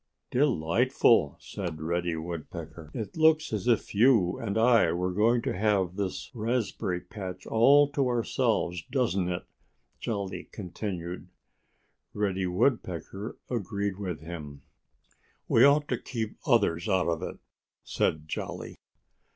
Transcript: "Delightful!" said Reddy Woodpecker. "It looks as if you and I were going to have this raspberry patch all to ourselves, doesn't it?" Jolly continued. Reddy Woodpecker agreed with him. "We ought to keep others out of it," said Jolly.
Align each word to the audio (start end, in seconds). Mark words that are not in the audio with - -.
"Delightful!" 0.31 1.35
said 1.39 1.79
Reddy 1.79 2.15
Woodpecker. 2.15 2.89
"It 2.91 3.15
looks 3.15 3.53
as 3.53 3.67
if 3.67 3.93
you 3.93 4.39
and 4.39 4.57
I 4.57 4.91
were 4.93 5.11
going 5.13 5.43
to 5.43 5.55
have 5.55 5.95
this 5.95 6.31
raspberry 6.33 6.99
patch 7.01 7.45
all 7.45 7.87
to 7.91 8.07
ourselves, 8.07 8.81
doesn't 8.89 9.29
it?" 9.29 9.43
Jolly 9.99 10.49
continued. 10.51 11.27
Reddy 12.15 12.47
Woodpecker 12.47 13.37
agreed 13.47 13.99
with 13.99 14.21
him. 14.21 14.63
"We 15.47 15.63
ought 15.65 15.87
to 15.89 15.99
keep 16.01 16.35
others 16.47 16.89
out 16.89 17.07
of 17.07 17.21
it," 17.21 17.37
said 17.83 18.27
Jolly. 18.27 18.77